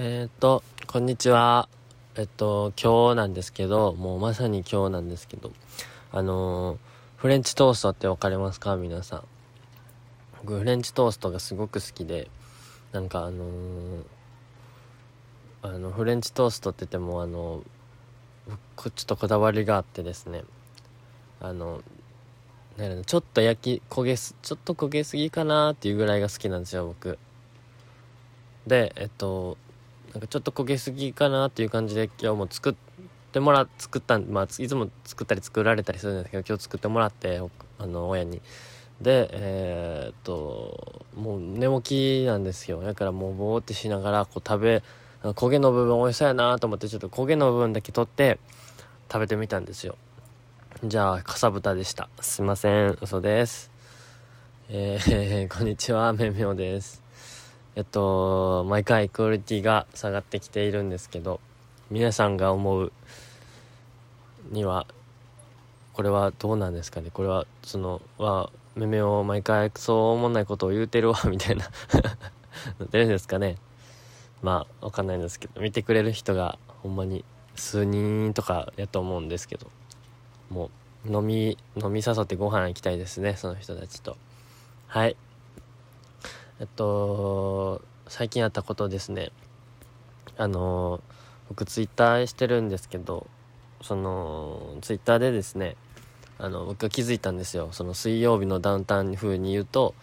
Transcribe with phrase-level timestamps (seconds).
[0.00, 1.68] えっ、と、こんにちは。
[2.14, 5.50] えっと、今日なんですけど、もうまさに今日なんですけど、
[6.12, 6.78] あのー、
[7.16, 8.76] フレンチトーストってわかりますか？
[8.76, 9.24] 皆さん。
[10.38, 12.30] 僕、フレンチトーストがすごく好きで、
[12.92, 14.04] なんかあのー、
[15.62, 17.64] あの、フレンチトーストって言っても、あの、
[18.46, 20.44] ちょっとこだわりがあってですね、
[21.40, 21.82] あの、
[23.04, 27.18] ちょっと焼き焦げすちょっと焦げすぎかなっていうぐらいが好きなんですよ僕
[28.68, 29.56] でえっと
[30.12, 32.74] なんかちょっと焦げすぎかなっていう感じで今日も作っ
[33.32, 37.40] てもら作ったまあいつも作ったり作られたりするんですけど今日作ってもらって
[37.78, 38.40] あの親に。
[39.00, 42.82] でえー、っともう寝起きなんですよ。
[42.82, 44.82] だからもうボーってしながらこう食べ
[45.22, 48.38] 焦げの部分美味しそうやなと思ってちょっと焦げの部分だけ取って
[49.10, 49.96] 食べてみたんですよ。
[50.84, 52.08] じゃあかさぶたでした。
[52.20, 52.98] すいません。
[53.00, 53.70] 嘘です。
[54.68, 56.12] えー、 こんにちは。
[56.12, 57.07] めみょうです。
[57.76, 61.40] えっと、毎回クオリティが下がってきているんですけど、
[61.90, 62.92] 皆さんが思う
[64.50, 64.86] には、
[65.92, 67.10] これはどうなんですかね？
[67.12, 71.64] これは、その、は、めめを毎回そう思んないことを言うてるわ、みたいな
[72.90, 73.56] 出るんですかね？
[74.42, 77.24] まあ、わかんないんですけど、見てくれる人がほんまに
[77.56, 79.68] 数人とかやと思うんですけど、
[80.50, 80.70] も
[81.06, 84.16] う、飲み、飲み誘ってご飯行きたいですね、その人たちと。
[84.86, 85.16] はい。
[86.60, 89.30] えっと、最近あったことですね。
[90.36, 91.00] あの、
[91.48, 93.26] 僕ツイッターしてるんですけど、
[93.80, 95.76] その、ツイッターでですね、
[96.38, 97.68] あの、僕が気づいたんですよ。
[97.72, 99.94] その水曜日のダウンタウン風に言うと、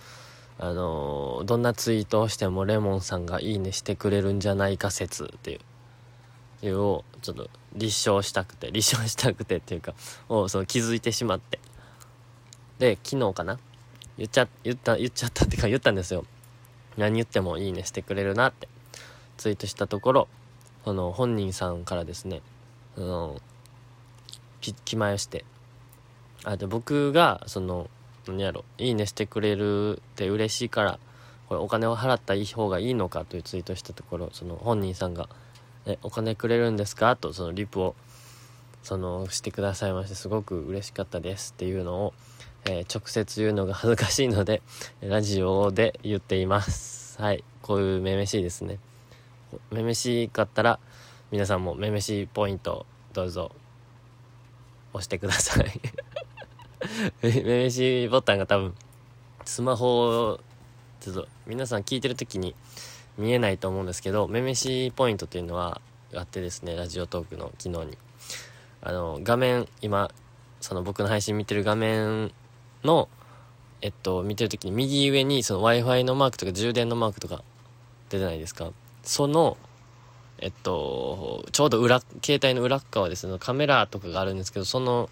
[0.58, 5.59] あの、どんなツイートをしてもレモンさんがいいねしてくれるんじゃないか説っていう、
[6.67, 9.94] いうをちょっと立証したくて、立証したくてっていうか、
[10.30, 11.59] をその気づいてしまって。
[12.80, 13.59] で、昨日かな？
[14.17, 16.26] 言っちゃ、言った、言っちゃったっていうか言ったんですよ。
[16.98, 18.68] 何言ってもいいねしてくれるなって
[19.38, 20.28] ツイートしたところ
[20.84, 22.42] その本人さんからですね
[22.98, 23.42] あの
[24.62, 25.46] 気前をして
[26.44, 27.89] あで僕がその
[28.28, 31.00] 何やろいいねしてくれるって嬉しいから
[31.48, 35.30] これお金を払った方がいいのかというツイートしたところその本人さんが
[35.86, 37.95] 「えお金くれるんですか?」とそのリプを
[38.84, 42.14] そのしてくださいましてすごく嬉しかったですっていうのを
[42.67, 44.64] えー、直接言うのが恥ずかしいので、
[45.02, 47.21] ラジオで言っています。
[47.21, 47.43] はい。
[47.61, 48.80] こういうめめしいですね。
[49.71, 50.80] めめしかったら、
[51.31, 53.52] 皆さんもめめしいポイント、どうぞ、
[54.93, 55.81] 押してください
[57.21, 58.75] めめしボタンが多分、
[59.45, 60.39] スマホ
[61.02, 62.55] ちょっと、皆さん聞いてる時に
[63.15, 65.81] 見えないと思うんですけど、めめしポイントっていうのは
[66.15, 67.95] あってですね、ラジオトークの機能に。
[68.81, 70.09] あの、画面、今、
[70.61, 72.33] その僕の配信見てる画面
[72.86, 73.10] の、
[73.82, 77.44] えっと、見てるときに右上にその Wi-Fi のマークとか充電のマークとか
[78.10, 78.72] 出てないですか？
[79.04, 79.58] その、
[80.40, 85.10] えっと、ちょうど裏、携帯の裏側ですね、カメラとかがあるんですけど、その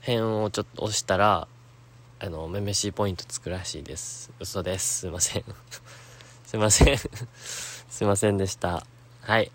[0.00, 1.48] 辺をちょっと押したら、
[2.20, 4.30] あの、めめしいポイントつくらしいです。
[4.40, 5.00] 嘘です。
[5.00, 5.44] すいません。
[6.44, 6.98] すいません。
[6.98, 8.84] すいませんでした。
[9.22, 9.50] はい。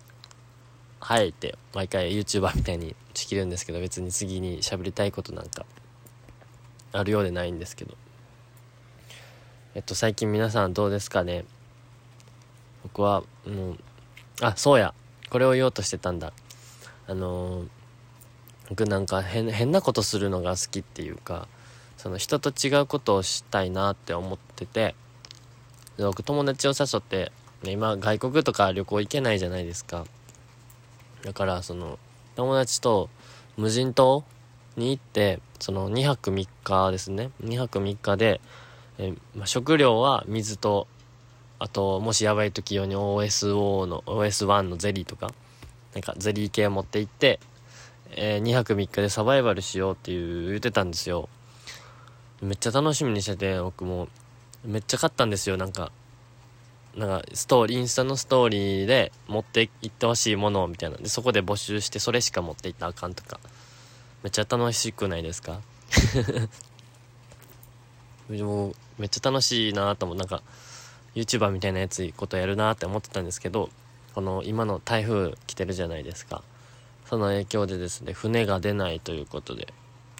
[0.99, 5.65] はいって毎回 YouTuber みたいに仕切るんですけど別に次に喋りたいことなんか
[6.93, 7.95] あるようでないんですけど。
[9.75, 11.45] えっと最近皆さんどうですかね？
[12.83, 13.77] 僕はもう
[14.41, 14.93] あそうや。
[15.29, 16.31] これを言おうとしてたんだ。
[17.07, 17.67] あのー、
[18.69, 21.47] 僕なんか変変なことするのが好きっていうか
[21.97, 24.95] その人と違うことをしたいなって思ってて
[25.97, 27.31] 僕友達を誘って、
[27.63, 30.05] ね、今外国とか旅行行けないじゃないですか。
[31.23, 31.97] だからその
[32.35, 33.09] 友達と
[33.57, 34.23] 無人島
[34.75, 37.31] に行って、その2泊3日ですね。
[37.43, 38.41] 2泊3日で、
[38.97, 40.87] えまあ、食料は水と、
[41.59, 45.33] あと、もしやばい時用に OSO の、OS1 のゼリーとか、
[45.93, 47.39] なんかゼリー系持って行って、
[48.11, 51.29] えー、2泊3日でサバイバルしようっていう言ってたんですよ。
[52.41, 54.07] めっちゃ楽しみにしてて、僕も、
[54.65, 55.91] めっちゃ買ったんですよ、なんか。
[56.95, 60.97] なんか、ストーリー、インスタのストーリーで持って行ってほしいものみたいな。
[60.97, 63.39] で、そこで募集して、それしか持って行ったらあかんとか。
[64.23, 65.61] めっちゃ楽しくないですか？
[68.29, 70.17] もめっちゃ楽しいなと思う。
[70.17, 70.41] なんか
[71.15, 73.69] YouTuber みたいなやつことやるなって思ってたんですけど
[74.15, 76.41] この今の台風来てるじゃないですか。
[77.09, 79.73] その影響でですね船が出ないということで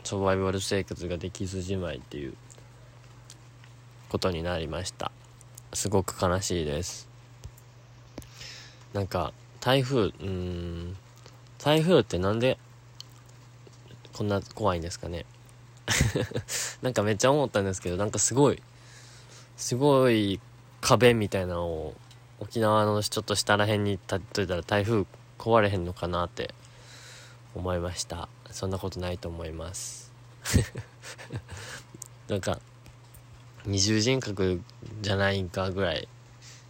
[0.04, 2.34] サバイバル生活ができずじまいっていう
[4.10, 5.12] ことになりました。
[5.74, 7.08] すごく悲しいです。
[8.94, 10.98] なんか台風うん
[11.58, 12.60] 台風ってなんで
[14.14, 15.26] こんな怖いんですかね。
[16.82, 18.62] なんかめっちゃ思ったんですけどなんかすごい
[19.58, 20.40] すごい
[20.82, 21.96] 壁みたいなのを
[22.40, 25.06] 沖縄のちょっと下らへんに立っといたら台風
[25.38, 26.54] 壊れへんのかなって
[27.56, 28.30] 思いました。
[28.52, 30.12] そんなことないと思います。
[32.28, 32.60] なんか
[33.66, 34.62] 二重人格
[35.02, 36.08] じゃないんかぐらい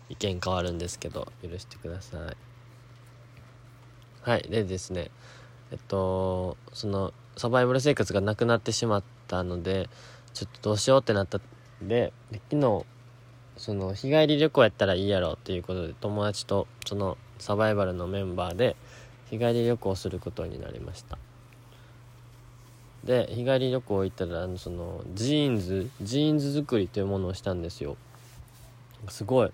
[0.10, 2.38] 意見変わるんですけど許してください。
[4.22, 4.44] はい。
[4.44, 5.12] でですね
[5.72, 9.90] えっとそのサバイバル生活がなくなってしまったので
[10.34, 12.14] ちょっとどうしようってなったんで
[12.50, 12.86] 昨日
[13.58, 18.76] その日帰り旅行やったらいいやろっていうことで友達とそのサバイバルのメンバーで
[19.30, 21.18] 日帰り旅行することになりました。
[23.04, 27.98] で日帰り旅行行ったらあのそのジーンズジーンズ作りというものをしたんですよ。
[29.10, 29.52] すごい。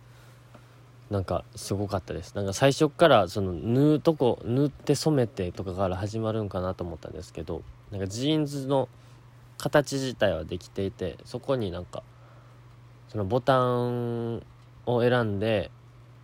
[1.10, 2.36] なんかすごかったです。
[2.36, 8.88] なんか最初からその縫うとこ縫って染めてとかから始まるんかなと思ったんですけどなんかジーンズの
[9.58, 12.04] 形自体はできていてそこになんか
[13.08, 14.44] そのボタン
[14.86, 15.72] を選んで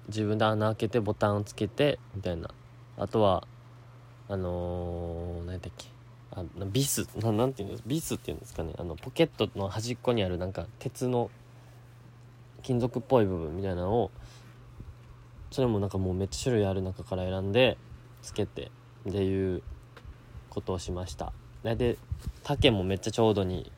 [0.08, 2.50] 自分で穴開けてボタンをつけてみたいな。
[2.98, 3.48] あとは
[4.30, 5.88] あのー、何だっけ。
[6.32, 8.74] あビスななんていうんですビスっていうんですかね。
[8.78, 11.32] あのポケットの端っこにあるなんか鉄の
[12.62, 14.12] 金属っぽい部分みたいなのを
[15.56, 17.78] それもなんかもうめっちゃ種類ある中から選んで
[18.22, 18.72] つけて
[19.08, 19.62] っていう
[20.50, 21.32] ことをしました。
[21.64, 21.98] で
[22.44, 23.72] 丈もめっちゃちょうどに、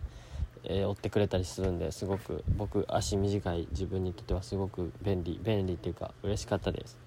[0.63, 6.97] えー、折ってくれたりするんですごく僕足短い自分にとってはすごく便利便利っていうか嬉しかったです。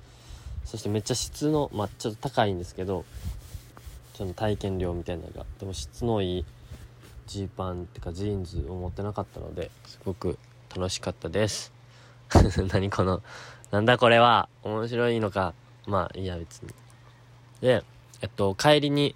[0.65, 3.05] そしてめっちゃ質のまあちょっと高いんですけど
[4.15, 5.47] その体験料みたいなのが。
[5.59, 6.45] でも質のいい
[7.27, 10.39] ジーパンっていうかジーンズを持ってなかったのですごく
[10.73, 11.80] 楽しかったです。
[12.73, 13.23] 何この
[13.71, 15.55] なんだこれは面白いのか。
[15.87, 16.69] まあいいや別に。
[17.61, 17.83] で
[18.23, 19.15] えっと帰りに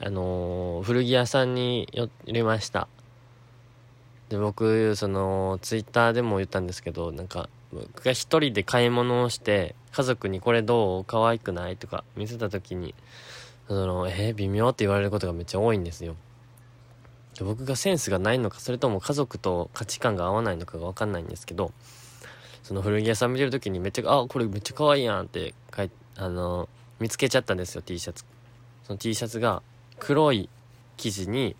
[0.00, 2.88] あのー、古着屋さんに寄りました。
[4.28, 11.04] で僕そのツイッターでも言ったんですけどなんか僕が一人で買い物をして家族にこれどう？
[11.04, 11.76] 可愛くない？
[11.76, 12.94] とか見せた時に
[13.68, 16.16] そのえー、微妙って言われることがめっちゃ多いんですよ。
[17.40, 21.72] 僕がセンスがないのかそれとも家族と価値観が合わないのかが分かんないんですけど
[22.72, 26.70] その古着屋さん見てる時にめっちゃ「あこれめっちゃ可愛いやん」ってかいあの
[27.00, 28.24] 見つけちゃったんですよ T シャツ。
[28.84, 29.62] その T シャツが
[29.98, 30.48] 黒い
[30.96, 31.54] 生地に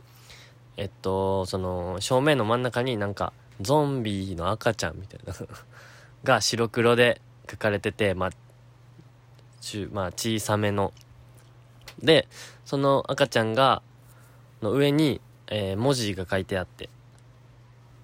[0.79, 5.35] えっとその正面の真ん中になんかゾンビの赤ちゃんみたいな
[6.25, 7.21] が白黒で
[7.51, 8.31] 書かれててまあ
[9.61, 10.95] 中まあ小さめの。
[12.03, 12.27] で
[12.65, 13.83] その赤ちゃんが
[14.63, 16.89] の上に、えー、文字が書いてあって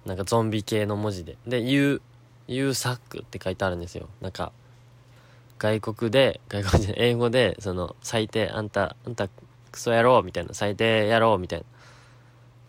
[0.05, 1.37] なんかゾンビ系の文字で。
[1.47, 2.03] で U
[2.51, 4.09] ユーサックって書いてあるんですよ。
[4.21, 4.51] なんか、
[5.59, 9.29] 外国で、外国で、英語で、その、最低、あんた、あんた、
[9.71, 11.65] クソ野郎みたいな、最低野郎みたいな、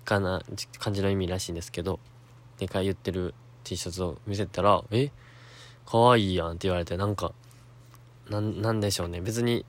[0.05, 0.43] かな、
[0.79, 1.99] 感じの意味らしいんですけど、
[2.59, 3.35] でか言ってる
[3.65, 5.11] T シャツを見せたら、え？
[5.87, 7.33] かわいいやんって言われて、なんか、
[8.29, 9.21] な、なんでしょうね。
[9.23, 9.65] 別に、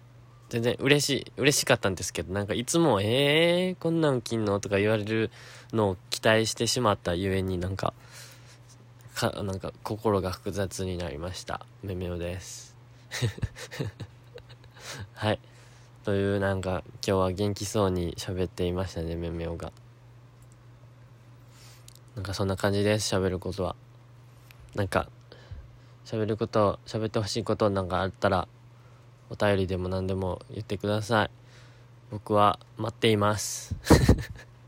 [0.49, 4.59] 全然嬉しい、嬉しかったんですけど、なんかいつも、えー、こんなん着んの？
[4.59, 5.31] とか言われる
[5.71, 7.93] のを期待してしまったゆえになんか、
[9.29, 11.63] かなんか心が複雑になりました。
[11.83, 12.75] めめおです。
[15.13, 15.39] はい。
[16.03, 19.71] というなんか今日は元気そうに喋っていましたねめめおが。
[22.15, 23.75] なんかそんな感じです喋ることは。
[24.73, 25.07] なんか
[26.03, 28.47] 喋ること喋ってほしいことなんかあったら
[29.29, 31.29] お便りでも何でも言ってください。
[32.09, 33.75] 僕は待っています。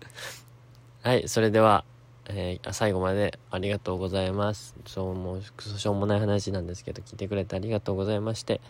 [1.01, 1.85] はいそれでは
[2.27, 4.75] えー、最後までありがとうございます。
[4.85, 8.61] そう、もうも、しょうもない話なんですけど、聞いてくれてありがとうございまして、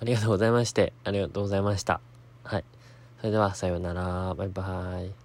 [0.00, 2.00] ありがとうございまして、ありがとうございました。
[2.42, 2.64] はい。
[3.18, 4.34] それでは、さようなら。
[4.34, 5.23] バイバイ。